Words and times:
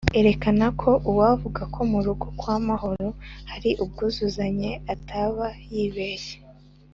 erekana 0.19 0.65
ko 0.81 0.91
uwavuga 1.11 1.61
ko 1.73 1.79
mu 1.91 1.99
rugo 2.05 2.27
kwa 2.39 2.55
mahoro 2.67 3.07
hari 3.51 3.69
ubwuzuzanye 3.83 4.71
ataba 4.93 5.45
yibeshye. 5.71 6.35